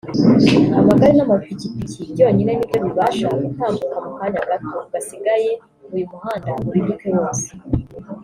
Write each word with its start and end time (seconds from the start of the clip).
Amagare 0.79 1.13
n’amapikipiki 1.15 1.99
byonyine 2.11 2.51
nibyo 2.55 2.77
bibasha 2.85 3.27
gutambuka 3.41 3.95
mu 4.03 4.11
kanya 4.19 4.41
gato 4.49 4.77
gasigaye 4.91 5.51
ngo 5.83 5.93
uyu 5.95 6.05
muhanda 6.11 6.49
uriduke 6.67 7.09
wose 7.17 7.47